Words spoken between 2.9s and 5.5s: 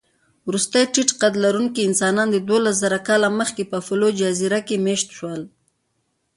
کاله مخکې په فلور جزیره کې مېشته شول.